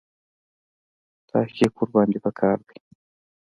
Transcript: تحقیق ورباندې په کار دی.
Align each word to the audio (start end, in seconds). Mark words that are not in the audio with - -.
تحقیق 1.29 1.73
ورباندې 1.81 2.19
په 2.25 2.31
کار 2.39 2.57
دی. 2.67 2.77